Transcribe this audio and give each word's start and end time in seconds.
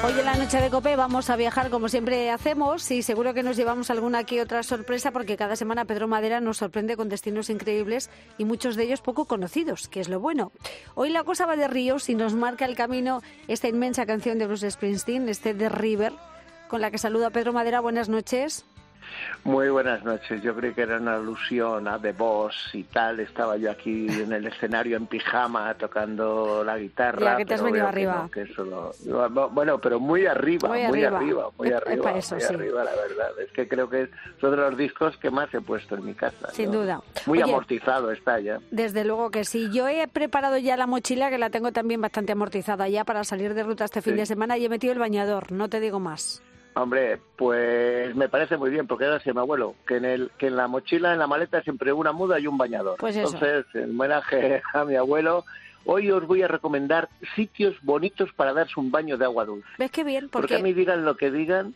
Hoy 0.00 0.12
en 0.12 0.26
la 0.26 0.36
noche 0.36 0.60
de 0.60 0.70
Cope 0.70 0.94
vamos 0.94 1.28
a 1.28 1.34
viajar 1.34 1.70
como 1.70 1.88
siempre 1.88 2.30
hacemos 2.30 2.88
y 2.92 3.02
seguro 3.02 3.34
que 3.34 3.42
nos 3.42 3.56
llevamos 3.56 3.90
alguna 3.90 4.18
aquí 4.18 4.38
otra 4.38 4.62
sorpresa 4.62 5.10
porque 5.10 5.36
cada 5.36 5.56
semana 5.56 5.86
Pedro 5.86 6.06
Madera 6.06 6.40
nos 6.40 6.58
sorprende 6.58 6.96
con 6.96 7.08
destinos 7.08 7.50
increíbles 7.50 8.08
y 8.38 8.44
muchos 8.44 8.76
de 8.76 8.84
ellos 8.84 9.00
poco 9.00 9.24
conocidos, 9.24 9.88
que 9.88 9.98
es 9.98 10.08
lo 10.08 10.20
bueno. 10.20 10.52
Hoy 10.94 11.10
la 11.10 11.24
cosa 11.24 11.46
va 11.46 11.56
de 11.56 11.66
ríos 11.66 12.08
y 12.08 12.14
nos 12.14 12.34
marca 12.34 12.64
el 12.64 12.76
camino 12.76 13.22
esta 13.48 13.66
inmensa 13.66 14.06
canción 14.06 14.38
de 14.38 14.46
Bruce 14.46 14.70
Springsteen, 14.70 15.28
este 15.28 15.52
The 15.52 15.68
River, 15.68 16.12
con 16.68 16.80
la 16.80 16.92
que 16.92 16.98
saluda 16.98 17.30
Pedro 17.30 17.52
Madera. 17.52 17.80
Buenas 17.80 18.08
noches. 18.08 18.64
Muy 19.44 19.68
buenas 19.68 20.04
noches. 20.04 20.42
Yo 20.42 20.54
creí 20.54 20.74
que 20.74 20.82
era 20.82 20.98
una 20.98 21.14
alusión 21.14 21.88
a 21.88 21.98
The 21.98 22.12
Boss 22.12 22.70
y 22.72 22.84
tal. 22.84 23.20
Estaba 23.20 23.56
yo 23.56 23.70
aquí 23.70 24.06
en 24.08 24.32
el 24.32 24.46
escenario 24.46 24.96
en 24.96 25.06
pijama 25.06 25.74
tocando 25.74 26.62
la 26.64 26.78
guitarra. 26.78 27.32
Ya 27.32 27.36
que 27.36 27.46
te 27.46 27.54
has 27.54 27.62
venido 27.62 27.86
arriba. 27.86 28.28
bueno, 29.52 29.78
pero 29.78 30.00
muy 30.00 30.26
arriba, 30.26 30.68
muy, 30.68 30.82
arriba. 30.82 31.50
muy 31.56 31.72
arriba, 31.72 32.12
eso, 32.12 32.34
muy 32.34 32.44
arriba, 32.44 32.84
la 32.84 32.90
verdad. 32.90 33.40
Es 33.40 33.50
que 33.52 33.68
creo 33.68 33.88
que 33.88 34.02
es 34.02 34.10
uno 34.42 34.50
de 34.50 34.56
los 34.56 34.76
discos 34.76 35.16
que 35.16 35.30
más 35.30 35.52
he 35.54 35.60
puesto 35.60 35.94
en 35.96 36.04
mi 36.04 36.14
casa. 36.14 36.50
Sin 36.52 36.70
duda. 36.70 37.00
Muy 37.26 37.40
amortizado 37.40 38.10
está 38.10 38.40
ya. 38.40 38.58
Desde 38.70 39.04
luego 39.04 39.30
que 39.30 39.44
sí. 39.44 39.70
Yo 39.72 39.88
he 39.88 40.06
preparado 40.08 40.58
ya 40.58 40.76
la 40.76 40.86
mochila, 40.86 41.30
que 41.30 41.38
la 41.38 41.50
tengo 41.50 41.72
también 41.72 42.00
bastante 42.00 42.32
amortizada 42.32 42.88
ya 42.88 43.04
para 43.04 43.24
salir 43.24 43.54
de 43.54 43.62
ruta 43.62 43.84
este 43.84 44.02
fin 44.02 44.16
de 44.16 44.26
semana 44.26 44.58
y 44.58 44.64
he 44.64 44.68
metido 44.68 44.92
el 44.92 44.98
bañador, 44.98 45.52
no 45.52 45.68
te 45.68 45.80
digo 45.80 46.00
más. 46.00 46.42
Hombre, 46.78 47.18
pues 47.36 48.14
me 48.14 48.28
parece 48.28 48.56
muy 48.56 48.70
bien, 48.70 48.86
porque 48.86 49.04
era 49.04 49.20
mi 49.24 49.40
abuelo, 49.40 49.74
que 49.86 49.96
en, 49.96 50.04
el, 50.04 50.30
que 50.38 50.46
en 50.46 50.56
la 50.56 50.68
mochila, 50.68 51.12
en 51.12 51.18
la 51.18 51.26
maleta, 51.26 51.60
siempre 51.62 51.92
una 51.92 52.12
muda 52.12 52.38
y 52.38 52.46
un 52.46 52.56
bañador. 52.56 52.98
Pues 52.98 53.16
Entonces, 53.16 53.66
en 53.74 53.90
homenaje 53.90 54.62
a 54.72 54.84
mi 54.84 54.94
abuelo, 54.94 55.44
hoy 55.86 56.10
os 56.12 56.24
voy 56.26 56.42
a 56.42 56.48
recomendar 56.48 57.08
sitios 57.34 57.74
bonitos 57.82 58.32
para 58.32 58.52
darse 58.52 58.78
un 58.78 58.92
baño 58.92 59.18
de 59.18 59.24
agua 59.24 59.44
dulce. 59.44 59.68
¿Ves 59.76 59.90
qué 59.90 60.04
bien? 60.04 60.28
Porque, 60.28 60.54
a 60.54 60.60
mí 60.60 60.72
digan 60.72 61.04
lo 61.04 61.16
que 61.16 61.32
digan, 61.32 61.74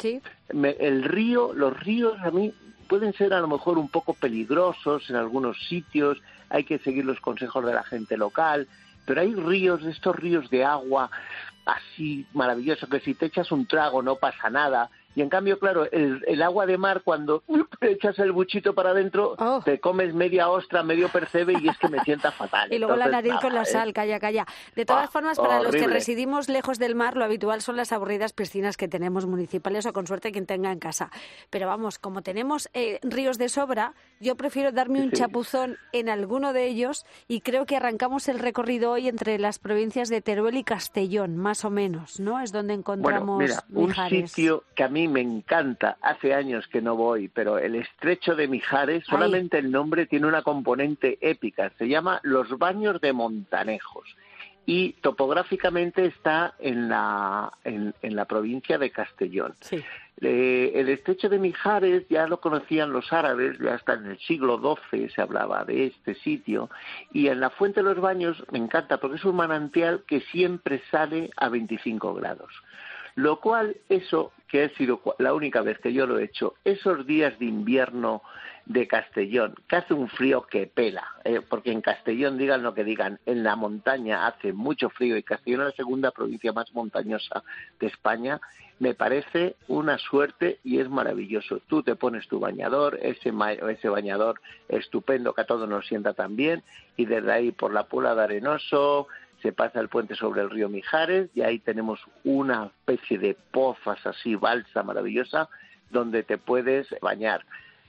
el 0.53 1.03
río, 1.03 1.53
los 1.53 1.79
ríos 1.81 2.21
a 2.21 2.31
mí 2.31 2.55
pueden 2.89 3.13
ser 3.15 3.35
a 3.35 3.41
lo 3.41 3.49
mejor 3.49 3.79
un 3.79 3.89
poco 3.89 4.15
peligrosos 4.15 5.11
en 5.11 5.17
algunos 5.17 5.57
sitios, 5.67 6.23
hay 6.49 6.63
que 6.63 6.79
seguir 6.79 7.05
los 7.05 7.19
consejos 7.21 7.65
de 7.65 7.73
la 7.73 7.83
gente 7.83 8.17
local, 8.17 8.69
pero 9.05 9.21
hay 9.21 9.35
ríos, 9.35 9.83
estos 9.85 10.17
ríos 10.17 10.49
de 10.51 10.65
agua 10.65 11.11
así 11.65 12.27
maravilloso 12.33 12.89
que 12.89 13.01
si 13.01 13.15
te 13.15 13.27
echas 13.27 13.53
un 13.53 13.67
trago 13.67 14.03
no 14.03 14.17
pasa 14.17 14.51
nada 14.51 14.91
y 15.15 15.21
en 15.21 15.29
cambio, 15.29 15.59
claro, 15.59 15.87
el, 15.91 16.43
agua 16.43 16.67
de 16.67 16.79
mar, 16.79 17.03
cuando 17.05 17.43
echas 17.81 18.19
el 18.19 18.33
buchito 18.33 18.75
para 18.75 18.91
adentro, 18.91 19.35
oh. 19.39 19.61
te 19.65 19.79
comes 19.79 20.15
media 20.15 20.49
ostra, 20.49 20.83
medio 20.83 21.09
percebe 21.09 21.55
y 21.61 21.69
es 21.69 21.77
que 21.79 21.89
me 21.89 22.01
sienta 22.01 22.33
fatal. 22.33 22.73
y 22.73 22.79
luego 22.79 22.97
la 22.97 23.09
nariz 23.09 23.35
con 23.41 23.55
la 23.55 23.65
sal, 23.65 23.93
calla, 23.93 24.19
calla. 24.19 24.47
De 24.75 24.85
todas 24.85 25.09
ah, 25.09 25.11
formas, 25.11 25.39
para 25.39 25.63
los 25.63 25.75
que 25.75 25.87
residimos 25.87 26.49
lejos 26.49 26.79
del 26.79 26.95
mar, 26.95 27.17
lo 27.17 27.25
habitual 27.25 27.61
son 27.61 27.77
las 27.77 27.93
aburridas 27.93 28.33
piscinas 28.33 28.77
que 28.77 28.89
tenemos 28.89 29.27
municipales 29.27 29.85
o 29.87 29.93
con 29.93 30.07
suerte 30.07 30.33
quien 30.33 30.47
tenga 30.47 30.73
en 30.73 30.79
casa. 30.79 31.11
Pero 31.51 31.67
vamos, 31.67 31.99
como 31.99 32.23
tenemos 32.23 32.71
eh, 32.73 32.99
ríos 33.03 33.39
de 33.39 33.49
sobra, 33.49 33.95
yo 34.21 34.37
prefiero 34.37 34.73
darme 34.73 35.03
un 35.03 35.11
chapuzón 35.11 35.77
en 35.93 36.09
alguno 36.09 36.53
de 36.53 36.67
ellos 36.67 37.05
y 37.29 37.41
creo 37.41 37.67
que 37.67 37.77
arrancamos 37.77 38.29
el 38.29 38.39
recorrido 38.39 38.93
hoy 38.93 39.09
entre 39.09 39.39
las 39.39 39.59
provincias 39.59 40.09
de 40.09 40.23
Teruel 40.23 40.57
y 40.57 40.65
Castellón, 40.65 41.37
más 41.37 41.65
o 41.65 41.71
menos, 41.71 42.19
¿no? 42.19 42.41
Es 42.41 42.53
donde 42.53 42.75
encontramos 42.75 43.37
bueno, 43.37 43.55
mira, 43.69 44.09
un 44.09 44.29
sitio 44.29 44.65
que 44.75 44.85
a 44.85 44.89
mí 44.89 45.02
me 45.09 45.21
encanta, 45.21 45.97
hace 46.03 46.35
años 46.35 46.67
que 46.69 46.83
no 46.83 46.97
voy, 46.97 47.29
pero 47.29 47.59
el 47.59 47.75
estrecho 47.75 48.35
de 48.35 48.49
Mijares, 48.49 49.05
solamente 49.07 49.59
el 49.59 49.71
nombre 49.71 50.07
tiene 50.07 50.27
una 50.27 50.43
componente 50.43 51.19
épica, 51.21 51.71
se 51.79 51.89
llama 51.89 52.21
Los 52.23 52.59
Baños 52.59 53.01
de 53.01 53.13
Montanejos 53.13 54.17
y 54.67 54.93
topográficamente 55.01 56.07
está 56.07 56.55
en 56.59 56.89
la, 56.89 57.53
en, 57.65 57.95
la 58.03 58.25
provincia 58.27 58.79
de 58.79 58.91
Castellón. 58.91 59.55
Eh, 60.21 60.73
el 60.75 60.89
estrecho 60.89 61.29
de 61.29 61.39
Mijares 61.39 62.05
ya 62.09 62.29
lo 62.29 62.41
conocían 62.41 62.93
los 62.93 63.13
árabes, 63.13 63.59
ya 63.59 63.75
hasta 63.75 63.95
en 63.95 64.07
el 64.07 64.19
siglo 64.21 64.61
XII 64.93 65.09
se 65.09 65.21
hablaba 65.21 65.65
de 65.65 65.87
este 65.87 66.15
sitio, 66.15 66.71
y 67.13 67.27
en 67.27 67.41
la 67.41 67.51
Fuente 67.51 67.81
de 67.81 67.89
los 67.89 68.01
Baños 68.01 68.43
me 68.53 68.59
encanta 68.59 68.99
porque 68.99 69.17
es 69.17 69.25
un 69.25 69.37
manantial 69.37 70.05
que 70.07 70.21
siempre 70.21 70.83
sale 70.91 71.31
a 71.37 71.49
25 71.49 72.15
grados. 72.15 72.53
Lo 73.15 73.41
cual, 73.41 73.77
eso, 73.89 74.33
que 74.49 74.65
ha 74.65 74.69
sido 74.71 75.01
la 75.19 75.35
única 75.35 75.63
vez 75.63 75.79
que 75.79 75.93
yo 75.93 76.07
lo 76.07 76.19
he 76.19 76.25
hecho, 76.25 76.55
esos 76.65 77.07
días 77.07 77.39
de 77.39 77.47
invierno 77.47 78.23
de 78.67 78.87
Castellón, 78.87 79.55
que 79.69 79.77
hace 79.77 79.93
un 79.93 80.09
frío 80.09 80.43
que 80.43 80.67
pela, 80.67 81.07
eh, 81.25 81.41
porque 81.41 81.73
en 81.73 81.81
Castellón, 81.81 82.39
digan 82.39 82.63
lo 82.63 82.75
que 82.75 82.85
digan, 82.85 83.19
en 83.27 83.43
la 83.43 83.57
montaña 83.57 84.27
hace 84.27 84.53
mucho 84.53 84.89
frío 84.91 85.17
y 85.17 85.23
Castellón 85.23 85.63
es 85.63 85.67
la 85.69 85.77
segunda 85.77 86.11
provincia 86.13 86.53
más 86.53 86.73
montañosa 86.73 87.43
de 87.81 87.89
España, 87.89 88.41
me 88.79 88.95
parece 88.95 89.57
una 89.69 89.99
suerte 89.99 90.59
y 90.65 90.81
es 90.81 90.89
maravilloso. 90.89 91.61
Tú 91.69 91.83
te 91.83 91.95
pones 91.95 92.27
tu 92.29 92.41
bañador, 92.41 92.99
ese, 93.03 93.33
ese 93.69 93.89
bañador 93.89 94.41
estupendo 94.69 95.35
que 95.35 95.43
a 95.43 95.47
todos 95.47 95.69
nos 95.69 95.87
sienta 95.87 96.15
tan 96.15 96.37
bien, 96.37 96.63
y 96.97 97.07
desde 97.07 97.33
ahí 97.33 97.53
por 97.53 97.73
la 97.73 97.85
Pula 97.85 98.15
de 98.15 98.23
Arenoso, 98.23 99.09
se 99.43 99.53
pasa 99.53 99.81
el 99.81 99.89
puente 99.89 100.15
sobre 100.15 100.43
el 100.43 100.51
río 100.51 100.69
Mijares 100.69 101.31
y 101.35 101.43
ahí 101.43 101.59
tenemos 101.59 102.01
una 102.25 102.67
especie 102.67 103.19
de 103.19 103.37
pozas 103.51 104.07
así, 104.07 104.37
balsa 104.37 104.83
maravillosa, 104.83 105.49
donde 105.91 106.23
te 106.23 106.39
puedes 106.39 106.89
bañar. 107.01 107.45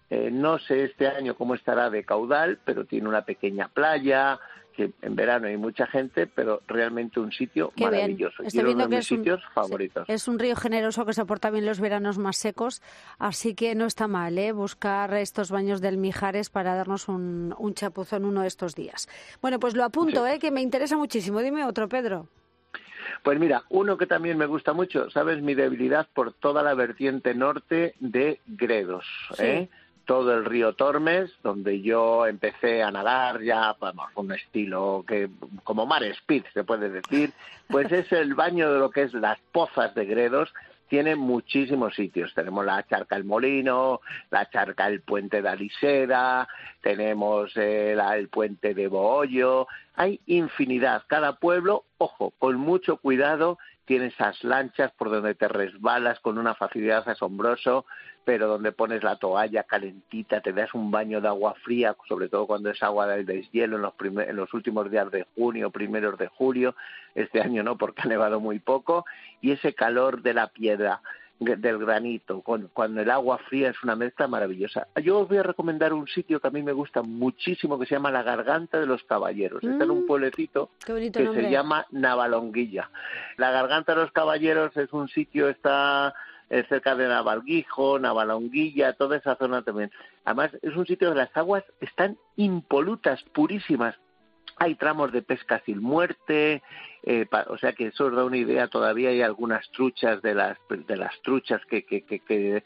Eh, 0.09 0.29
no 0.31 0.59
sé 0.59 0.83
este 0.83 1.07
año 1.07 1.35
cómo 1.35 1.55
estará 1.55 1.89
de 1.89 2.03
caudal, 2.03 2.59
pero 2.65 2.85
tiene 2.85 3.07
una 3.07 3.23
pequeña 3.23 3.67
playa, 3.67 4.39
que 4.75 4.91
en 5.01 5.15
verano 5.15 5.47
hay 5.47 5.57
mucha 5.57 5.87
gente, 5.87 6.27
pero 6.27 6.61
realmente 6.67 7.19
un 7.19 7.31
sitio 7.31 7.71
maravilloso. 7.79 8.43
Estoy 8.43 8.63
viendo 8.63 8.89
que 8.89 8.97
es 8.97 9.07
sitios 9.07 9.41
un, 9.43 9.53
favoritos. 9.53 10.09
Es 10.09 10.27
un 10.27 10.39
río 10.39 10.55
generoso 10.55 11.05
que 11.05 11.13
soporta 11.13 11.49
bien 11.49 11.65
los 11.65 11.79
veranos 11.79 12.17
más 12.17 12.37
secos, 12.37 12.81
así 13.19 13.55
que 13.55 13.75
no 13.75 13.85
está 13.85 14.07
mal 14.07 14.37
¿eh? 14.37 14.51
buscar 14.51 15.13
estos 15.13 15.51
baños 15.51 15.81
del 15.81 15.97
Mijares 15.97 16.49
para 16.49 16.75
darnos 16.75 17.07
un, 17.07 17.55
un 17.57 17.73
chapuzón 17.73 18.25
uno 18.25 18.41
de 18.41 18.47
estos 18.47 18.75
días. 18.75 19.07
Bueno, 19.41 19.59
pues 19.59 19.75
lo 19.75 19.83
apunto, 19.83 20.27
¿eh? 20.27 20.39
que 20.39 20.51
me 20.51 20.61
interesa 20.61 20.97
muchísimo. 20.97 21.39
Dime 21.39 21.65
otro, 21.65 21.87
Pedro. 21.87 22.27
Pues 23.23 23.39
mira, 23.39 23.63
uno 23.69 23.97
que 23.97 24.05
también 24.05 24.37
me 24.37 24.45
gusta 24.45 24.73
mucho, 24.73 25.09
sabes 25.09 25.41
mi 25.41 25.53
debilidad 25.53 26.07
por 26.13 26.33
toda 26.33 26.61
la 26.61 26.73
vertiente 26.73 27.33
norte 27.33 27.95
de 27.99 28.39
Gredos, 28.45 29.05
¿eh? 29.39 29.69
Todo 30.05 30.33
el 30.33 30.45
río 30.45 30.73
Tormes, 30.73 31.31
donde 31.43 31.81
yo 31.81 32.25
empecé 32.27 32.83
a 32.83 32.91
nadar 32.91 33.41
ya, 33.41 33.75
vamos, 33.79 34.07
un 34.15 34.31
estilo 34.33 35.03
que 35.07 35.29
como 35.63 35.85
mar 35.85 36.03
speed 36.03 36.43
se 36.53 36.63
puede 36.63 36.89
decir, 36.89 37.31
pues 37.67 37.91
es 37.91 38.11
el 38.11 38.35
baño 38.35 38.71
de 38.71 38.79
lo 38.79 38.89
que 38.89 39.03
es 39.03 39.13
las 39.13 39.39
pozas 39.51 39.95
de 39.95 40.05
Gredos, 40.05 40.53
tiene 40.93 41.15
muchísimos 41.15 41.95
sitios. 41.95 42.33
Tenemos 42.35 42.63
la 42.65 42.85
Charca 42.85 43.15
El 43.15 43.23
Molino, 43.23 44.01
la 44.29 44.47
Charca 44.49 44.87
El 44.87 45.01
Puente 45.01 45.41
de 45.41 45.49
Alisera, 45.49 46.47
tenemos 46.81 47.51
eh, 47.55 47.97
el 48.15 48.27
Puente 48.29 48.75
de 48.75 48.87
Bohollo, 48.87 49.67
hay 49.95 50.19
infinidad. 50.27 51.03
Cada 51.07 51.37
pueblo, 51.37 51.85
ojo, 51.97 52.31
con 52.37 52.57
mucho 52.57 52.97
cuidado, 52.97 53.57
tiene 53.85 54.07
esas 54.07 54.43
lanchas 54.43 54.91
por 54.91 55.09
donde 55.09 55.33
te 55.33 55.47
resbalas 55.47 56.19
con 56.19 56.37
una 56.37 56.53
facilidad 56.53 57.09
asombrosa, 57.09 57.83
pero 58.25 58.47
donde 58.47 58.71
pones 58.71 59.03
la 59.03 59.17
toalla 59.17 59.63
calentita, 59.63 60.41
te 60.41 60.53
das 60.53 60.73
un 60.73 60.91
baño 60.91 61.19
de 61.19 61.27
agua 61.27 61.55
fría, 61.63 61.95
sobre 62.07 62.29
todo 62.29 62.47
cuando 62.47 62.69
es 62.69 62.81
agua 62.81 63.07
del 63.07 63.25
deshielo 63.25 63.75
en 63.75 63.81
los, 63.81 63.93
en 64.27 64.35
los 64.35 64.53
últimos 64.53 64.89
días 64.89 65.11
de 65.11 65.25
junio, 65.35 65.71
primeros 65.71 66.17
de 66.17 66.27
julio, 66.27 66.75
este 67.15 67.41
año 67.41 67.63
no 67.63 67.77
porque 67.77 68.03
ha 68.03 68.07
nevado 68.07 68.39
muy 68.39 68.59
poco, 68.59 69.05
y 69.41 69.51
ese 69.51 69.73
calor 69.73 70.21
de 70.21 70.33
la 70.33 70.47
piedra 70.47 71.01
del 71.39 71.77
granito, 71.77 72.41
cuando 72.41 73.01
el 73.01 73.09
agua 73.09 73.37
fría 73.37 73.69
es 73.69 73.83
una 73.83 73.95
mezcla 73.95 74.27
maravillosa. 74.27 74.87
Yo 75.03 75.19
os 75.19 75.27
voy 75.27 75.37
a 75.37 75.43
recomendar 75.43 75.93
un 75.93 76.07
sitio 76.07 76.39
que 76.39 76.47
a 76.47 76.51
mí 76.51 76.63
me 76.63 76.71
gusta 76.71 77.01
muchísimo, 77.01 77.77
que 77.77 77.85
se 77.85 77.95
llama 77.95 78.11
La 78.11 78.23
Garganta 78.23 78.79
de 78.79 78.85
los 78.85 79.03
Caballeros. 79.03 79.63
Está 79.63 79.83
en 79.83 79.91
un 79.91 80.03
mm, 80.03 80.07
pueblecito 80.07 80.69
que 80.85 81.11
se 81.11 81.49
llama 81.49 81.85
Navalonguilla. 81.91 82.89
La 83.37 83.51
Garganta 83.51 83.93
de 83.93 84.01
los 84.01 84.11
Caballeros 84.11 84.75
es 84.77 84.93
un 84.93 85.09
sitio, 85.09 85.49
está 85.49 86.13
eh, 86.49 86.63
cerca 86.69 86.95
de 86.95 87.07
Navalguijo, 87.07 87.99
Navalonguilla, 87.99 88.93
toda 88.93 89.17
esa 89.17 89.35
zona 89.35 89.63
también. 89.63 89.91
Además, 90.25 90.51
es 90.61 90.75
un 90.75 90.85
sitio 90.85 91.07
donde 91.07 91.23
las 91.23 91.35
aguas 91.35 91.63
están 91.81 92.17
impolutas, 92.35 93.23
purísimas. 93.33 93.95
Hay 94.57 94.75
tramos 94.75 95.11
de 95.11 95.21
pesca 95.21 95.61
sin 95.65 95.81
muerte, 95.81 96.61
eh, 97.03 97.27
o 97.47 97.57
sea 97.57 97.73
que 97.73 97.87
eso 97.87 98.05
os 98.05 98.15
da 98.15 98.23
una 98.23 98.37
idea. 98.37 98.67
Todavía 98.67 99.09
hay 99.09 99.21
algunas 99.21 99.69
truchas 99.71 100.21
de 100.21 100.35
las 100.35 100.57
de 100.69 100.95
las 100.95 101.19
truchas 101.21 101.61
que, 101.65 101.85
que, 101.85 102.01
que, 102.01 102.19
que 102.19 102.63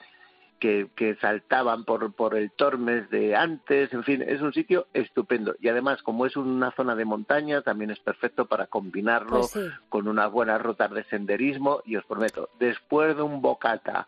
que, 0.60 1.18
saltaban 1.22 1.84
por, 1.84 2.14
por 2.14 2.36
el 2.36 2.52
Tormes 2.52 3.10
de 3.10 3.36
antes, 3.36 3.94
en 3.94 4.04
fin, 4.04 4.24
es 4.26 4.42
un 4.42 4.54
sitio 4.54 4.88
estupendo. 4.94 5.56
Y 5.60 5.70
además, 5.70 6.02
como 6.02 6.26
es 6.26 6.36
una 6.36 6.72
zona 6.72 6.96
de 6.96 7.06
montaña, 7.06 7.62
también 7.62 7.92
es 7.92 8.00
perfecto 8.00 8.46
para 8.46 8.68
combinarlo 8.68 9.42
pues 9.42 9.72
con 9.90 10.08
unas 10.08 10.32
buenas 10.32 10.62
rutas 10.62 10.92
de 10.92 11.04
senderismo. 11.06 11.82
Y 11.86 11.96
os 11.96 12.06
prometo, 12.06 12.50
después 12.60 13.16
de 13.16 13.22
un 13.22 13.42
bocata 13.42 14.08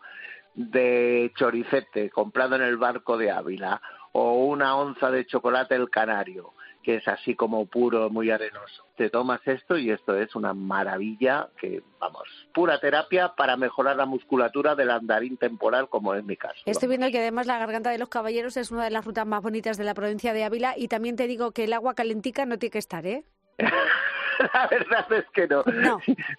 de 0.54 1.32
choricete 1.36 2.10
comprado 2.10 2.56
en 2.56 2.62
el 2.62 2.76
barco 2.76 3.16
de 3.16 3.30
Ávila 3.30 3.80
o 4.12 4.44
una 4.44 4.76
onza 4.76 5.10
de 5.10 5.24
chocolate 5.26 5.76
el 5.76 5.88
canario 5.88 6.54
que 6.82 6.96
es 6.96 7.08
así 7.08 7.34
como 7.34 7.66
puro, 7.66 8.10
muy 8.10 8.30
arenoso. 8.30 8.84
Te 8.96 9.10
tomas 9.10 9.40
esto 9.46 9.78
y 9.78 9.90
esto 9.90 10.16
es 10.16 10.34
una 10.34 10.54
maravilla 10.54 11.48
que, 11.60 11.82
vamos, 11.98 12.28
pura 12.52 12.80
terapia 12.80 13.34
para 13.36 13.56
mejorar 13.56 13.96
la 13.96 14.06
musculatura 14.06 14.74
del 14.74 14.90
andarín 14.90 15.36
temporal, 15.36 15.88
como 15.88 16.14
es 16.14 16.24
mi 16.24 16.36
caso. 16.36 16.60
Estoy 16.66 16.88
viendo 16.88 17.10
que 17.10 17.18
además 17.18 17.46
la 17.46 17.58
garganta 17.58 17.90
de 17.90 17.98
los 17.98 18.08
caballeros 18.08 18.56
es 18.56 18.70
una 18.70 18.84
de 18.84 18.90
las 18.90 19.04
rutas 19.04 19.26
más 19.26 19.42
bonitas 19.42 19.76
de 19.78 19.84
la 19.84 19.94
provincia 19.94 20.32
de 20.32 20.44
Ávila 20.44 20.74
y 20.76 20.88
también 20.88 21.16
te 21.16 21.26
digo 21.26 21.52
que 21.52 21.64
el 21.64 21.72
agua 21.72 21.94
calentica 21.94 22.46
no 22.46 22.58
tiene 22.58 22.72
que 22.72 22.78
estar, 22.78 23.06
¿eh? 23.06 23.24
la 24.54 24.66
verdad 24.68 25.12
es 25.12 25.24
que 25.32 25.46
no. 25.46 25.64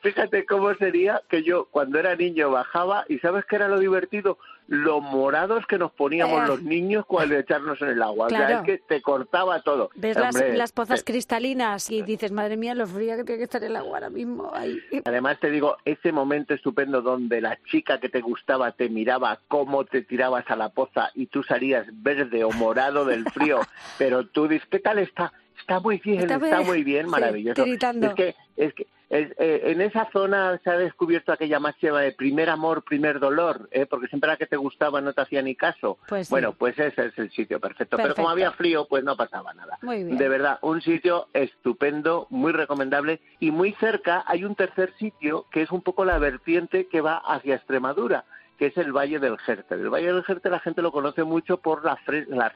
Fíjate 0.02 0.46
cómo 0.46 0.74
sería 0.76 1.22
que 1.30 1.44
yo 1.44 1.66
cuando 1.66 2.00
era 2.00 2.16
niño 2.16 2.50
bajaba 2.50 3.06
y 3.08 3.20
¿sabes 3.20 3.46
qué 3.46 3.58
era 3.58 3.68
lo 3.68 3.80
divertido? 3.80 4.38
Los 4.68 5.02
morados 5.02 5.66
que 5.68 5.78
nos 5.78 5.92
poníamos 5.92 6.44
eh. 6.44 6.48
los 6.48 6.64
niños 6.64 7.06
cuando 7.06 7.36
echarnos 7.36 7.82
en 7.82 7.90
el 7.90 8.02
agua. 8.02 8.28
O 8.28 8.30
sea, 8.30 8.60
es 8.60 8.62
que 8.62 8.78
te 8.78 9.02
cortaba 9.02 9.62
todo. 9.62 9.90
Ves 9.96 10.18
las, 10.56 10.72
pozas 10.72 11.04
cristalinas 11.04 11.90
y 11.92 12.02
dices, 12.04 12.32
madre 12.32 12.56
mía, 12.56 12.74
lo 12.74 12.88
fría 12.88 13.18
que 13.18 13.24
tiene 13.24 13.40
que 13.40 13.44
estar 13.44 13.64
el 13.64 13.76
agua 13.76 13.98
ahora 13.98 14.10
mismo. 14.10 14.52
Además 15.06 15.40
te 15.40 15.50
digo, 15.50 15.78
ese 15.84 16.12
momento 16.12 16.54
estupendo 16.54 17.02
donde 17.02 17.42
la 17.42 17.58
chica 17.70 18.00
que 18.00 18.10
te 18.10 18.22
gustaba 18.22 18.72
te 18.72 18.90
miraba 18.90 19.40
cómo 19.48 19.84
te 19.84 20.02
tirabas 20.04 20.50
a 20.50 20.56
la 20.56 20.70
poza 20.70 21.12
y 21.16 21.28
tú 21.28 21.44
salías 21.44 21.86
verde 21.92 22.44
o 22.44 22.52
morado 22.52 23.04
del 23.04 23.26
frío, 23.32 23.60
pero 23.98 24.26
tú 24.28 24.48
dices, 24.48 24.68
¿qué 24.72 24.80
tal 24.80 25.00
está? 25.00 25.34
Está 25.62 25.80
muy 25.80 25.98
bien, 26.04 26.30
está, 26.30 26.62
muy 26.62 26.84
bien, 26.84 27.08
maravilloso. 27.10 27.64
es 27.64 28.14
que, 28.16 28.36
es 28.58 28.74
que 28.74 28.88
eh, 29.14 29.62
en 29.66 29.82
esa 29.82 30.10
zona 30.14 30.58
se 30.64 30.70
ha 30.70 30.78
descubierto 30.78 31.34
aquella 31.34 31.60
máxima 31.60 32.00
de 32.00 32.14
primer 32.14 32.50
amor, 32.50 32.82
primer 32.84 33.20
dolor, 33.20 33.68
¿eh? 33.72 33.86
porque 33.86 34.08
siempre 34.08 34.30
la 34.30 34.38
que 34.38 34.46
te 34.46 34.56
gustaba 34.56 35.02
no 35.02 35.12
te 35.12 35.20
hacía 35.20 35.42
ni 35.42 35.54
caso. 35.54 35.98
Pues 36.08 36.30
bueno, 36.30 36.54
pues 36.54 36.80
ese 36.80 37.08
es 37.08 37.18
el 37.18 37.30
sitio 37.32 37.60
perfecto. 37.60 37.98
Pero 37.98 38.16
como 38.16 38.30
había 38.30 38.54
frío, 38.54 38.88
pues 38.88 39.04
no 39.04 39.18
pasaba 39.18 39.54
nada. 39.54 39.78
De 39.82 40.30
verdad, 40.30 40.60
un 40.62 40.82
sitio 40.82 41.28
estupendo, 41.34 42.28
muy 42.30 42.54
recomendable. 42.54 43.20
Y 43.42 43.52
muy 43.52 43.74
cerca 43.82 44.24
hay 44.28 44.46
un 44.46 44.56
tercer 44.56 44.94
sitio 44.98 45.46
que 45.52 45.62
es 45.62 45.72
un 45.72 45.82
poco 45.82 46.06
la 46.06 46.18
vertiente 46.18 46.88
que 46.88 47.02
va 47.02 47.18
hacia 47.18 47.56
Extremadura 47.56 48.24
que 48.58 48.68
es 48.68 48.78
el 48.78 48.94
Valle 48.94 49.18
del 49.18 49.40
Jerte. 49.40 49.74
El 49.74 49.90
Valle 49.90 50.14
del 50.14 50.24
Jerte 50.24 50.52
la 50.52 50.60
gente 50.60 50.84
lo 50.84 50.92
conoce 50.92 51.24
mucho 51.24 51.58
por 51.58 51.84
las 51.84 51.98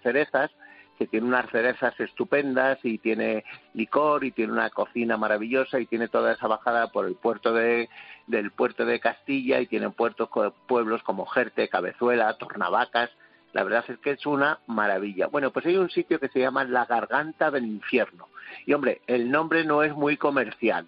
cerezas 0.03 0.51
que 0.97 1.07
tiene 1.07 1.27
unas 1.27 1.49
cerezas 1.49 1.99
estupendas 1.99 2.79
y 2.83 2.97
tiene 2.97 3.43
licor 3.73 4.23
y 4.23 4.31
tiene 4.31 4.53
una 4.53 4.69
cocina 4.69 5.17
maravillosa 5.17 5.79
y 5.79 5.85
tiene 5.85 6.07
toda 6.07 6.33
esa 6.33 6.47
bajada 6.47 6.87
por 6.87 7.05
el 7.05 7.15
puerto 7.15 7.53
de, 7.53 7.89
del 8.27 8.51
puerto 8.51 8.85
de 8.85 8.99
Castilla 8.99 9.59
y 9.59 9.67
tiene 9.67 9.89
puertos, 9.89 10.29
pueblos 10.67 11.03
como 11.03 11.25
Jerte, 11.25 11.69
Cabezuela, 11.69 12.37
Tornavacas. 12.37 13.09
La 13.53 13.63
verdad 13.63 13.85
es 13.87 13.97
que 13.99 14.11
es 14.11 14.25
una 14.25 14.59
maravilla. 14.67 15.27
Bueno, 15.27 15.51
pues 15.51 15.65
hay 15.65 15.77
un 15.77 15.89
sitio 15.89 16.19
que 16.19 16.29
se 16.29 16.39
llama 16.39 16.65
La 16.65 16.85
Garganta 16.85 17.51
del 17.51 17.65
Infierno. 17.65 18.27
Y 18.65 18.73
hombre, 18.73 19.01
el 19.07 19.31
nombre 19.31 19.63
no 19.63 19.83
es 19.83 19.93
muy 19.93 20.17
comercial, 20.17 20.87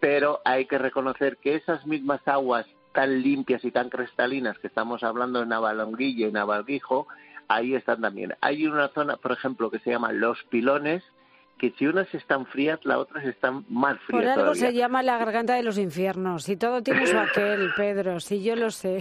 pero 0.00 0.40
hay 0.44 0.66
que 0.66 0.78
reconocer 0.78 1.36
que 1.38 1.54
esas 1.56 1.86
mismas 1.86 2.20
aguas 2.26 2.66
tan 2.92 3.22
limpias 3.22 3.62
y 3.64 3.70
tan 3.70 3.90
cristalinas 3.90 4.58
que 4.58 4.68
estamos 4.68 5.02
hablando 5.02 5.42
en 5.42 5.50
Navalonguilla 5.50 6.28
y 6.28 6.32
Navalguijo, 6.32 7.06
ahí 7.48 7.74
están 7.74 8.00
también. 8.00 8.34
Hay 8.40 8.66
una 8.66 8.88
zona, 8.88 9.16
por 9.16 9.32
ejemplo, 9.32 9.70
que 9.70 9.78
se 9.80 9.90
llama 9.90 10.12
Los 10.12 10.42
Pilones, 10.44 11.02
que 11.58 11.72
si 11.78 11.86
unas 11.86 12.12
están 12.14 12.46
frías, 12.46 12.80
las 12.84 12.98
otras 12.98 13.24
están 13.24 13.64
más 13.68 13.98
frías. 14.00 14.34
Por 14.34 14.42
algo 14.42 14.54
se 14.54 14.72
llama 14.72 15.02
la 15.02 15.18
garganta 15.18 15.54
de 15.54 15.62
los 15.62 15.78
infiernos. 15.78 16.48
Y 16.48 16.56
todo 16.56 16.82
tiene 16.82 17.06
su 17.06 17.18
aquel, 17.18 17.70
Pedro, 17.76 18.20
si 18.20 18.42
yo 18.42 18.56
lo 18.56 18.70
sé. 18.70 19.00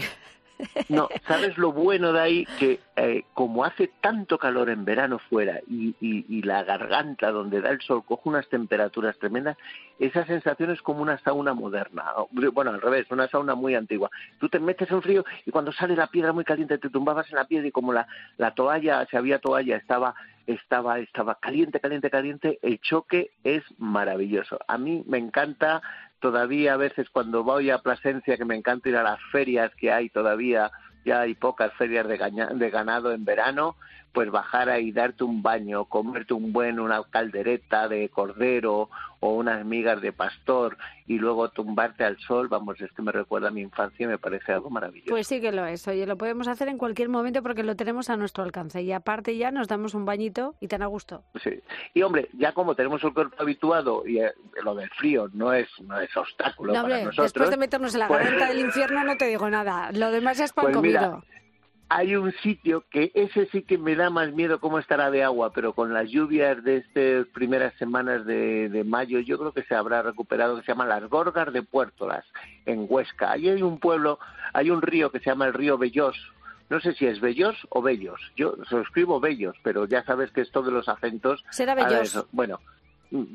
No, 0.89 1.09
¿sabes 1.27 1.57
lo 1.57 1.71
bueno 1.71 2.13
de 2.13 2.21
ahí? 2.21 2.47
Que 2.59 2.79
eh, 2.95 3.23
como 3.33 3.65
hace 3.65 3.91
tanto 4.01 4.37
calor 4.37 4.69
en 4.69 4.85
verano 4.85 5.19
fuera 5.19 5.59
y, 5.67 5.95
y, 5.99 6.41
la 6.43 6.63
garganta 6.63 7.31
donde 7.31 7.61
da 7.61 7.71
el 7.71 7.81
sol 7.81 8.03
coge 8.05 8.29
unas 8.29 8.47
temperaturas 8.47 9.17
tremendas, 9.17 9.57
esa 9.99 10.25
sensación 10.25 10.71
es 10.71 10.81
como 10.81 11.01
una 11.01 11.17
sauna 11.19 11.53
moderna. 11.53 12.05
Bueno, 12.53 12.71
al 12.71 12.81
revés, 12.81 13.07
una 13.09 13.27
sauna 13.27 13.55
muy 13.55 13.75
antigua. 13.75 14.09
Tú 14.39 14.47
te 14.47 14.59
metes 14.59 14.89
en 14.91 15.01
frío 15.01 15.25
y 15.45 15.51
cuando 15.51 15.71
sale 15.71 15.95
la 15.95 16.07
piedra 16.07 16.33
muy 16.33 16.45
caliente 16.45 16.77
te 16.77 16.89
tumbabas 16.89 17.29
en 17.29 17.35
la 17.35 17.47
piedra 17.47 17.67
y 17.67 17.71
como 17.71 17.91
la, 17.91 18.07
la 18.37 18.51
toalla, 18.51 19.05
si 19.09 19.17
había 19.17 19.39
toalla, 19.39 19.77
estaba 19.77 20.15
estaba, 20.47 20.99
estaba 20.99 21.35
caliente, 21.35 21.79
caliente, 21.79 22.09
caliente, 22.09 22.59
el 22.61 22.79
choque 22.79 23.31
es 23.43 23.63
maravilloso. 23.77 24.59
A 24.67 24.77
mí 24.77 25.03
me 25.07 25.17
encanta 25.17 25.81
todavía 26.19 26.73
a 26.73 26.77
veces 26.77 27.09
cuando 27.09 27.43
voy 27.43 27.69
a 27.69 27.79
Plasencia, 27.79 28.37
que 28.37 28.45
me 28.45 28.55
encanta 28.55 28.89
ir 28.89 28.97
a 28.97 29.03
las 29.03 29.19
ferias 29.31 29.71
que 29.75 29.91
hay 29.91 30.09
todavía, 30.09 30.71
ya 31.05 31.21
hay 31.21 31.35
pocas 31.35 31.71
ferias 31.73 32.07
de, 32.07 32.69
ganado 32.69 33.11
en 33.11 33.25
verano, 33.25 33.75
pues 34.15 34.31
bajar 34.31 34.69
ahí, 34.69 34.93
darte 34.93 35.25
un 35.25 35.43
baño, 35.43 35.83
comerte 35.85 36.33
un 36.33 36.53
buen, 36.53 36.79
una 36.79 37.03
caldereta 37.03 37.89
de 37.89 38.07
cordero 38.07 38.89
o 39.19 39.33
unas 39.33 39.65
migas 39.65 40.01
de 40.01 40.13
pastor 40.13 40.77
y 41.05 41.17
luego 41.17 41.49
tumbarte 41.49 42.05
al 42.05 42.17
sol, 42.19 42.47
vamos, 42.47 42.79
es 42.79 42.89
que 42.93 43.01
me 43.01 43.11
recuerda 43.11 43.49
a 43.49 43.51
mi 43.51 43.59
infancia 43.59 44.05
y 44.05 44.07
me 44.07 44.17
parece 44.17 44.53
algo 44.53 44.69
maravilloso. 44.69 45.11
Pues 45.11 45.27
sí 45.27 45.41
que 45.41 45.51
lo 45.51 45.65
es, 45.65 45.85
oye, 45.89 46.07
lo 46.07 46.17
podemos 46.17 46.47
hacer 46.47 46.69
en 46.69 46.77
cualquier 46.77 47.09
momento 47.09 47.43
porque 47.43 47.61
lo 47.63 47.75
tenemos 47.75 48.09
a 48.09 48.15
nuestro 48.15 48.45
alcance 48.45 48.81
y 48.81 48.93
aparte 48.93 49.35
ya 49.35 49.51
nos 49.51 49.67
damos 49.67 49.93
un 49.93 50.05
bañito 50.05 50.55
y 50.61 50.69
tan 50.69 50.81
a 50.81 50.85
gusto. 50.85 51.25
Sí, 51.43 51.61
y 51.93 52.01
hombre, 52.01 52.29
ya 52.37 52.53
como 52.53 52.73
tenemos 52.73 53.03
el 53.03 53.13
cuerpo 53.13 53.35
habituado 53.37 54.07
y 54.07 54.19
eh, 54.19 54.31
lo 54.63 54.75
del 54.75 54.89
frío 54.91 55.29
no 55.33 55.51
es, 55.51 55.67
no 55.81 55.99
es 55.99 56.15
obstáculo 56.15 56.71
para 56.71 57.03
nosotros. 57.03 57.33
Después 57.33 57.49
de 57.49 57.57
meternos 57.57 57.93
en 57.95 57.99
la 57.99 58.07
pues 58.07 58.21
garganta 58.21 58.47
del 58.47 58.59
infierno 58.59 59.03
no 59.03 59.17
te 59.17 59.25
digo 59.25 59.49
nada, 59.49 59.91
lo 59.91 60.09
demás 60.09 60.39
es 60.39 60.53
pan 60.53 60.67
pues 60.67 60.75
comido 60.77 61.21
hay 61.89 62.15
un 62.15 62.31
sitio 62.43 62.83
que 62.89 63.11
ese 63.13 63.47
sí 63.47 63.61
que 63.61 63.77
me 63.77 63.95
da 63.95 64.09
más 64.09 64.31
miedo 64.33 64.59
cómo 64.59 64.79
estará 64.79 65.11
de 65.11 65.23
agua, 65.23 65.51
pero 65.53 65.73
con 65.73 65.93
las 65.93 66.09
lluvias 66.09 66.63
de 66.63 66.77
estas 66.77 67.27
primeras 67.27 67.73
semanas 67.75 68.25
de, 68.25 68.83
mayo 68.85 69.19
yo 69.19 69.37
creo 69.37 69.51
que 69.51 69.63
se 69.63 69.75
habrá 69.75 70.01
recuperado, 70.01 70.55
que 70.55 70.63
se 70.63 70.71
llama 70.71 70.85
Las 70.85 71.07
Gorgas 71.09 71.53
de 71.53 71.61
Puertolas, 71.61 72.25
en 72.65 72.85
Huesca. 72.89 73.31
Ahí 73.31 73.49
hay 73.49 73.61
un 73.61 73.79
pueblo, 73.79 74.19
hay 74.53 74.71
un 74.71 74.81
río 74.81 75.11
que 75.11 75.19
se 75.19 75.25
llama 75.25 75.45
el 75.45 75.53
río 75.53 75.77
Bellos. 75.77 76.15
No 76.69 76.79
sé 76.79 76.93
si 76.93 77.05
es 77.05 77.21
Bellos 77.21 77.55
o 77.69 77.83
Bellos. 77.83 78.19
Yo 78.35 78.55
se 78.67 78.81
escribo 78.81 79.19
Bellos, 79.19 79.55
pero 79.61 79.85
ya 79.85 80.03
sabes 80.03 80.31
que 80.31 80.41
esto 80.41 80.63
de 80.63 80.71
los 80.71 80.89
acentos... 80.89 81.43
Será 81.51 81.75
Bellos. 81.75 82.25
Bueno, 82.31 82.59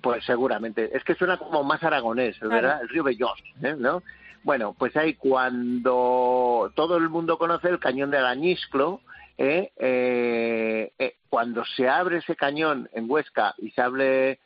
pues 0.02 0.24
seguramente. 0.24 0.90
Es 0.96 1.04
que 1.04 1.14
suena 1.14 1.38
como 1.38 1.62
más 1.62 1.82
aragonés, 1.82 2.38
¿verdad? 2.40 2.80
El 2.82 2.88
río 2.88 3.04
Bellos, 3.04 3.42
¿eh? 3.62 3.74
¿no? 3.78 4.02
Bueno, 4.42 4.74
pues 4.78 4.96
ahí 4.96 5.14
cuando 5.14 6.72
todo 6.74 6.96
el 6.96 7.08
mundo 7.08 7.38
conoce 7.38 7.68
el 7.68 7.78
cañón 7.78 8.10
de 8.10 8.18
Arañisclo, 8.18 9.00
¿eh? 9.36 9.72
Eh, 9.76 10.92
eh, 10.98 11.16
cuando 11.28 11.64
se 11.64 11.88
abre 11.88 12.18
ese 12.18 12.36
cañón 12.36 12.88
en 12.92 13.10
Huesca 13.10 13.54
y 13.58 13.70
se 13.70 13.82
abre 13.82 14.38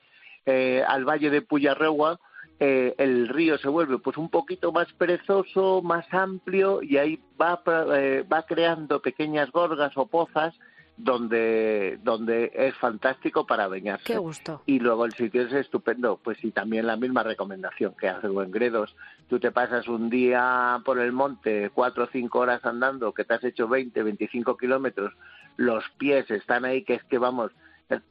al 0.87 1.05
valle 1.05 1.31
de 1.31 1.41
Puyarregua, 1.41 2.21
el 2.59 3.29
río 3.29 3.57
se 3.59 3.69
vuelve 3.69 3.99
pues 3.99 4.17
un 4.17 4.29
poquito 4.29 4.73
más 4.73 4.93
perezoso, 4.93 5.81
más 5.83 6.07
amplio 6.13 6.83
y 6.83 6.99
ahí 6.99 7.21
va, 7.41 7.63
va 7.65 8.43
creando 8.47 9.01
pequeñas 9.01 9.51
gorgas 9.51 9.97
o 9.97 10.07
pozas 10.07 10.55
donde, 10.97 11.99
donde 12.03 12.53
es 12.55 12.75
fantástico 12.77 13.47
para 13.47 13.67
bañarse. 13.67 14.05
Qué 14.05 14.19
gusto. 14.19 14.63
Y 14.67 14.79
luego 14.79 15.05
el 15.05 15.13
sitio 15.13 15.43
es 15.43 15.53
estupendo, 15.53 16.21
pues 16.23 16.43
y 16.45 16.53
también 16.53 16.87
la 16.87 16.97
misma 16.97 17.23
recomendación 17.23 17.95
que 17.99 18.09
hace 18.09 18.29
Buen 18.29 18.51
Gredos. 18.51 18.95
Tú 19.29 19.41
te 19.41 19.51
pasas 19.51 19.89
un 19.89 20.09
día 20.09 20.81
por 20.85 20.99
el 20.99 21.13
monte, 21.13 21.71
cuatro 21.75 22.05
o 22.05 22.09
cinco 22.13 22.41
horas 22.41 22.65
andando, 22.65 23.13
que 23.13 23.25
te 23.25 23.35
has 23.35 23.45
hecho 23.45 23.67
20, 23.67 24.03
25 24.03 24.57
kilómetros, 24.57 25.13
los 25.57 25.85
pies 25.99 26.31
están 26.31 26.65
ahí, 26.65 26.83
que 26.85 26.95
es 26.95 27.05
que 27.05 27.19
vamos, 27.19 27.51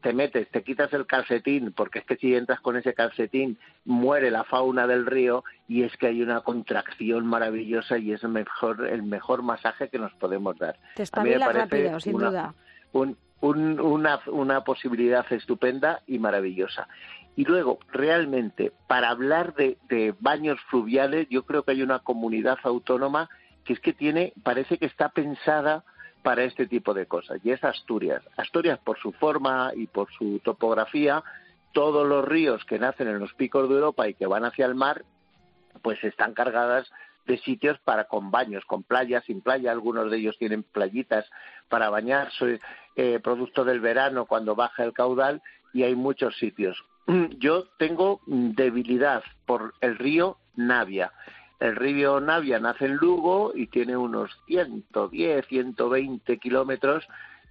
te 0.02 0.14
metes, 0.14 0.50
te 0.50 0.64
quitas 0.64 0.94
el 0.94 1.08
calcetín, 1.08 1.74
porque 1.74 2.00
es 2.00 2.06
que 2.06 2.16
si 2.18 2.36
entras 2.36 2.60
con 2.60 2.78
ese 2.78 2.94
calcetín 2.94 3.58
muere 3.86 4.32
la 4.32 4.44
fauna 4.44 4.86
del 4.88 5.06
río 5.06 5.44
y 5.68 5.84
es 5.84 5.96
que 5.98 6.08
hay 6.08 6.22
una 6.22 6.42
contracción 6.42 7.26
maravillosa 7.26 7.98
y 7.98 8.12
es 8.12 8.24
el 8.24 8.30
mejor, 8.30 8.88
el 8.88 9.04
mejor 9.04 9.42
masaje 9.42 9.90
que 9.90 10.00
nos 10.00 10.14
podemos 10.14 10.58
dar. 10.58 10.78
Te 10.96 11.04
espabila 11.04 11.52
rápido, 11.52 12.00
sin 12.00 12.18
duda 12.18 12.54
una, 13.44 14.20
una 14.28 14.64
posibilidad 14.64 15.26
estupenda 15.32 16.02
y 16.08 16.20
maravillosa. 16.20 16.88
Y 17.36 17.46
luego, 17.46 17.80
realmente, 17.92 18.72
para 18.88 19.10
hablar 19.10 19.54
de, 19.56 19.78
de, 19.90 20.14
baños 20.20 20.60
fluviales, 20.70 21.28
yo 21.30 21.44
creo 21.44 21.64
que 21.64 21.72
hay 21.72 21.82
una 21.82 22.00
comunidad 22.00 22.58
autónoma 22.64 23.30
que 23.66 23.74
es 23.74 23.80
que 23.80 23.94
tiene, 23.94 24.34
parece 24.44 24.78
que 24.78 24.86
está 24.86 25.10
pensada 25.10 25.84
para 26.24 26.44
este 26.44 26.66
tipo 26.68 26.94
de 26.94 27.06
cosas, 27.06 27.40
y 27.44 27.52
es 27.52 27.64
Asturias. 27.64 28.24
Asturias, 28.38 28.80
por 28.80 28.98
su 28.98 29.12
forma 29.12 29.72
y 29.76 29.88
por 29.88 30.12
su 30.14 30.40
topografía, 30.40 31.24
todos 31.74 32.08
los 32.08 32.26
ríos 32.26 32.64
que 32.66 32.80
nacen 32.80 33.08
en 33.08 33.20
los 33.20 33.34
picos 33.34 33.68
de 33.68 33.76
Europa 33.76 34.08
y 34.08 34.14
que 34.14 34.26
van 34.26 34.46
hacia 34.46 34.66
el 34.66 34.74
mar, 34.74 35.04
pues 35.82 36.04
están 36.04 36.34
cargadas 36.34 36.90
de 37.26 37.38
sitios 37.40 37.80
para 37.80 38.06
con 38.06 38.32
baños, 38.32 38.64
con 38.66 38.84
playas, 38.84 39.24
sin 39.26 39.42
playa, 39.42 39.72
algunos 39.72 40.10
de 40.10 40.18
ellos 40.18 40.38
tienen 40.38 40.64
playitas 40.64 41.30
para 41.70 41.90
bañarse, 41.90 42.60
eh, 42.96 43.20
producto 43.22 43.64
del 43.64 43.80
verano 43.80 44.26
cuando 44.26 44.56
baja 44.56 44.84
el 44.84 44.94
caudal 44.94 45.42
y 45.74 45.84
hay 45.84 45.96
muchos 45.96 46.38
sitios. 46.38 46.84
Yo 47.38 47.66
tengo 47.78 48.22
debilidad 48.26 49.24
por 49.46 49.74
el 49.82 49.98
río 49.98 50.38
Navia. 50.56 51.12
El 51.60 51.76
río 51.76 52.20
Navia 52.20 52.60
nace 52.60 52.86
en 52.86 52.96
Lugo 52.96 53.54
y 53.56 53.68
tiene 53.68 53.96
unos 53.96 54.32
110, 54.48 55.48
120 55.48 56.38
kilómetros 56.38 57.08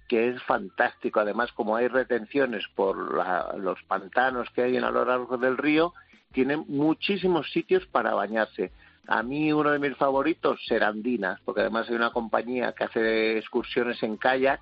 que 0.07 0.29
es 0.29 0.43
fantástico. 0.43 1.19
Además, 1.19 1.51
como 1.53 1.75
hay 1.75 1.87
retenciones 1.87 2.63
por 2.75 2.95
los 3.57 3.81
pantanos 3.83 4.49
que 4.51 4.63
hay 4.63 4.77
a 4.77 4.91
lo 4.91 5.05
largo 5.05 5.37
del 5.37 5.57
río, 5.57 5.93
tienen 6.31 6.65
muchísimos 6.67 7.51
sitios 7.51 7.85
para 7.87 8.13
bañarse. 8.13 8.71
A 9.07 9.23
mí 9.23 9.51
uno 9.51 9.71
de 9.71 9.79
mis 9.79 9.95
favoritos, 9.97 10.59
Serandinas, 10.65 11.39
porque 11.41 11.61
además 11.61 11.89
hay 11.89 11.95
una 11.95 12.11
compañía 12.11 12.73
que 12.73 12.83
hace 12.83 13.37
excursiones 13.37 14.01
en 14.03 14.17
kayak 14.17 14.61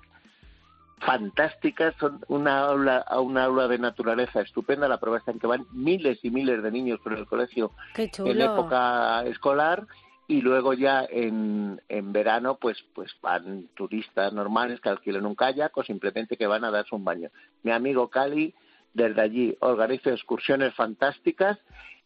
fantásticas, 1.04 1.94
son 1.98 2.24
una 2.28 2.60
aula, 2.60 3.04
una 3.20 3.44
aula 3.44 3.68
de 3.68 3.78
naturaleza 3.78 4.40
estupenda. 4.40 4.88
La 4.88 5.00
prueba 5.00 5.18
está 5.18 5.32
en 5.32 5.38
que 5.38 5.46
van 5.46 5.66
miles 5.72 6.18
y 6.22 6.30
miles 6.30 6.62
de 6.62 6.70
niños 6.70 7.00
por 7.00 7.12
el 7.12 7.26
colegio 7.26 7.72
en 7.96 8.40
época 8.40 9.24
escolar 9.24 9.86
y 10.28 10.40
luego 10.40 10.72
ya 10.72 11.04
en, 11.10 11.80
en 11.88 12.12
verano 12.12 12.56
pues 12.56 12.78
pues 12.94 13.10
van 13.20 13.68
turistas 13.74 14.32
normales 14.32 14.80
que 14.80 14.88
alquilan 14.88 15.26
un 15.26 15.34
kayak 15.34 15.76
o 15.76 15.82
simplemente 15.82 16.36
que 16.36 16.46
van 16.46 16.64
a 16.64 16.70
darse 16.70 16.94
un 16.94 17.04
baño. 17.04 17.30
Mi 17.62 17.72
amigo 17.72 18.08
Cali 18.08 18.54
desde 18.94 19.20
allí 19.20 19.56
organiza 19.60 20.10
excursiones 20.10 20.74
fantásticas 20.74 21.58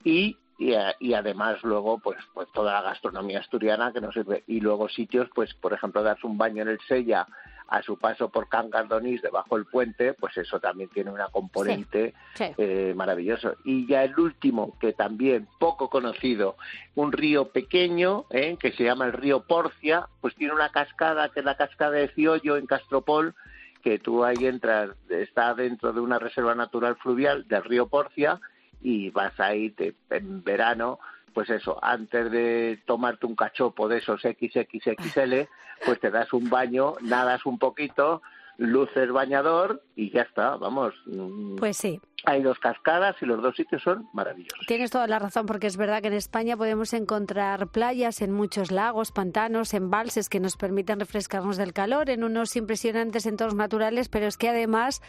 y 0.04 0.36
y, 0.58 1.12
además 1.12 1.62
luego 1.62 1.98
pues 1.98 2.16
pues 2.32 2.48
toda 2.54 2.72
la 2.72 2.80
gastronomía 2.80 3.40
asturiana 3.40 3.92
que 3.92 4.00
nos 4.00 4.14
sirve 4.14 4.42
y 4.46 4.60
luego 4.60 4.88
sitios 4.88 5.28
pues 5.34 5.52
por 5.52 5.74
ejemplo 5.74 6.02
darse 6.02 6.26
un 6.26 6.38
baño 6.38 6.62
en 6.62 6.68
el 6.68 6.80
Sella 6.88 7.26
a 7.68 7.82
su 7.82 7.98
paso 7.98 8.28
por 8.28 8.48
Can 8.48 8.70
Gardonís 8.70 9.22
debajo 9.22 9.56
del 9.56 9.66
puente 9.66 10.14
pues 10.14 10.36
eso 10.36 10.60
también 10.60 10.88
tiene 10.90 11.10
una 11.10 11.28
componente 11.28 12.14
Eh, 12.58 12.92
maravilloso. 12.94 13.56
Y 13.64 13.86
ya 13.86 14.04
el 14.04 14.18
último 14.18 14.76
que 14.78 14.92
también 14.92 15.48
poco 15.58 15.88
conocido 15.88 16.56
un 16.94 17.12
río 17.12 17.48
pequeño 17.48 18.26
eh, 18.30 18.56
que 18.60 18.72
se 18.72 18.84
llama 18.84 19.06
el 19.06 19.12
río 19.12 19.40
Porcia 19.46 20.08
pues 20.20 20.34
tiene 20.34 20.54
una 20.54 20.70
cascada 20.70 21.30
que 21.30 21.40
es 21.40 21.46
la 21.46 21.56
cascada 21.56 21.92
de 21.92 22.08
Ciollo 22.08 22.56
en 22.56 22.66
Castropol 22.66 23.34
que 23.82 23.98
tú 23.98 24.24
ahí 24.24 24.46
entras 24.46 24.90
está 25.08 25.54
dentro 25.54 25.92
de 25.92 26.00
una 26.00 26.18
reserva 26.18 26.54
natural 26.54 26.96
fluvial 26.96 27.46
del 27.48 27.64
río 27.64 27.86
Porcia 27.88 28.40
y 28.82 29.10
vas 29.10 29.38
a 29.40 29.54
ir 29.54 29.74
en 30.10 30.44
verano, 30.44 30.98
pues 31.36 31.50
eso, 31.50 31.78
antes 31.82 32.30
de 32.30 32.80
tomarte 32.86 33.26
un 33.26 33.36
cachopo 33.36 33.88
de 33.88 33.98
esos 33.98 34.22
XXXL, 34.22 35.46
pues 35.84 36.00
te 36.00 36.10
das 36.10 36.32
un 36.32 36.48
baño, 36.48 36.94
nadas 37.02 37.44
un 37.44 37.58
poquito, 37.58 38.22
luces 38.56 39.12
bañador 39.12 39.82
y 39.96 40.10
ya 40.10 40.22
está, 40.22 40.56
vamos. 40.56 40.94
Mm, 41.04 41.56
pues 41.56 41.76
sí. 41.76 42.00
Hay 42.24 42.42
dos 42.42 42.58
cascadas 42.58 43.16
y 43.20 43.26
los 43.26 43.42
dos 43.42 43.54
sitios 43.54 43.82
son 43.82 44.08
maravillosos. 44.14 44.66
Tienes 44.66 44.90
toda 44.90 45.06
la 45.08 45.18
razón 45.18 45.44
porque 45.44 45.66
es 45.66 45.76
verdad 45.76 46.00
que 46.00 46.08
en 46.08 46.14
España 46.14 46.56
podemos 46.56 46.94
encontrar 46.94 47.68
playas 47.68 48.22
en 48.22 48.32
muchos 48.32 48.70
lagos, 48.70 49.12
pantanos, 49.12 49.74
embalses 49.74 50.30
que 50.30 50.40
nos 50.40 50.56
permiten 50.56 51.00
refrescarnos 51.00 51.58
del 51.58 51.74
calor, 51.74 52.08
en 52.08 52.24
unos 52.24 52.56
impresionantes 52.56 53.26
entornos 53.26 53.56
naturales, 53.56 54.08
pero 54.08 54.26
es 54.26 54.38
que 54.38 54.48
además 54.48 55.02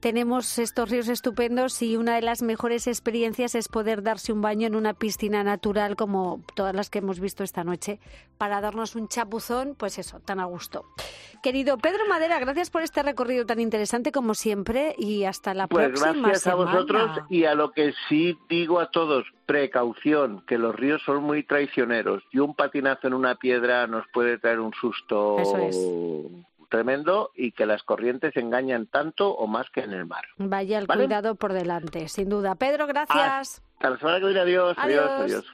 tenemos 0.00 0.58
estos 0.58 0.90
ríos 0.90 1.08
estupendos 1.08 1.82
y 1.82 1.96
una 1.96 2.14
de 2.14 2.22
las 2.22 2.42
mejores 2.42 2.86
experiencias 2.86 3.54
es 3.54 3.68
poder 3.68 4.02
darse 4.02 4.32
un 4.32 4.40
baño 4.40 4.66
en 4.66 4.76
una 4.76 4.94
piscina 4.94 5.42
natural 5.42 5.96
como 5.96 6.42
todas 6.54 6.74
las 6.74 6.90
que 6.90 6.98
hemos 6.98 7.20
visto 7.20 7.42
esta 7.42 7.64
noche 7.64 7.98
para 8.38 8.60
darnos 8.60 8.94
un 8.94 9.08
chapuzón, 9.08 9.74
pues 9.76 9.98
eso, 9.98 10.20
tan 10.20 10.38
a 10.38 10.44
gusto. 10.44 10.84
Querido 11.42 11.78
Pedro 11.78 12.06
Madera, 12.08 12.38
gracias 12.38 12.70
por 12.70 12.82
este 12.82 13.02
recorrido 13.02 13.46
tan 13.46 13.60
interesante 13.60 14.12
como 14.12 14.34
siempre 14.34 14.94
y 14.96 15.24
hasta 15.24 15.54
la 15.54 15.66
pues 15.66 15.88
próxima 15.88 16.28
gracias 16.28 16.46
a 16.46 16.54
vosotros 16.54 17.10
y 17.28 17.44
a 17.44 17.54
lo 17.54 17.72
que 17.72 17.92
sí 18.08 18.38
digo 18.48 18.80
a 18.80 18.90
todos, 18.90 19.26
precaución, 19.46 20.44
que 20.46 20.58
los 20.58 20.74
ríos 20.74 21.02
son 21.04 21.24
muy 21.24 21.42
traicioneros 21.42 22.22
y 22.32 22.38
un 22.38 22.54
patinazo 22.54 23.08
en 23.08 23.14
una 23.14 23.34
piedra 23.34 23.86
nos 23.86 24.06
puede 24.12 24.38
traer 24.38 24.60
un 24.60 24.72
susto 24.74 25.36
tremendo 26.68 27.30
y 27.34 27.52
que 27.52 27.66
las 27.66 27.82
corrientes 27.82 28.36
engañan 28.36 28.86
tanto 28.86 29.30
o 29.30 29.46
más 29.46 29.66
que 29.70 29.80
en 29.80 29.92
el 29.92 30.06
mar. 30.06 30.24
Vaya 30.36 30.78
el 30.78 30.86
cuidado 30.86 31.34
por 31.34 31.52
delante, 31.52 32.08
sin 32.08 32.28
duda. 32.28 32.54
Pedro, 32.54 32.86
gracias. 32.86 33.62
Hasta 33.74 33.90
la 33.90 33.98
semana 33.98 34.18
que 34.18 34.26
viene, 34.26 34.40
adiós. 34.40 34.76
adiós. 34.78 35.10
adiós. 35.10 35.44